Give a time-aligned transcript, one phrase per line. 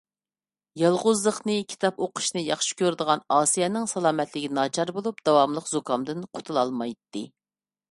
[0.81, 7.27] يالغۇزلۇقنى، كىتاب ئوقۇشنى ياخشى كۆرىدىغان ئاسىيەنىڭ سالامەتلىكى ناچار بولۇپ، داۋاملىق زۇكامدىن قۇتۇلالمايتتى.